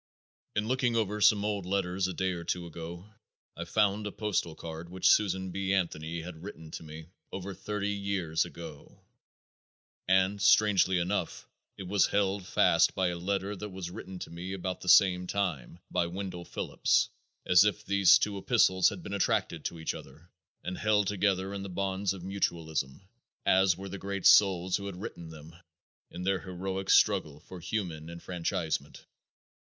[0.55, 3.13] In looking over some old letters a day or two ago
[3.55, 5.73] I found a postal card which Susan B.
[5.73, 9.05] Anthony had written to me over thirty years ago,
[10.07, 14.53] and, strangely enough, it was held fast by a letter that was written to me
[14.53, 17.09] about the same time by Wendell Phillips,
[17.45, 20.31] as if these two epistles had been attracted to each other
[20.63, 23.01] and held together in the bonds of mutualism
[23.45, 25.55] as were the great souls who had written them
[26.09, 29.05] in their heroic struggle for human enfranchisement.